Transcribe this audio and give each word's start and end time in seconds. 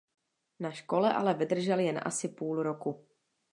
Na 0.59 0.71
škole 0.71 1.13
ale 1.13 1.33
vydržel 1.33 1.79
jen 1.79 2.01
asi 2.05 2.29
půl 2.29 2.63
roku. 2.63 3.07